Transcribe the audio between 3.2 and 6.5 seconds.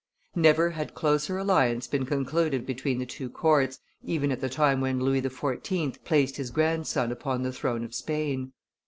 courts, even at the time when Louis XIV. placed his